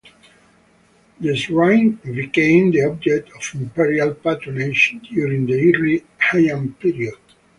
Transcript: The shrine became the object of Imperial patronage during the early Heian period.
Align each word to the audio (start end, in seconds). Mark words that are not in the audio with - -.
The 1.19 1.35
shrine 1.35 1.99
became 2.03 2.71
the 2.71 2.85
object 2.85 3.29
of 3.35 3.61
Imperial 3.61 4.15
patronage 4.15 4.95
during 5.03 5.45
the 5.45 5.75
early 5.75 6.03
Heian 6.19 6.75
period. 6.79 7.19